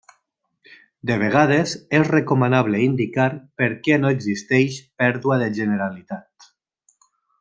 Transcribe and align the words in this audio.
De 1.09 1.17
vegades 1.23 1.73
és 1.97 2.09
recomanable 2.15 2.79
indicar 2.85 3.27
per 3.61 3.69
què 3.89 3.99
no 4.05 4.11
existeix 4.17 4.79
pèrdua 5.03 5.39
de 5.43 5.51
generalitat. 5.61 6.51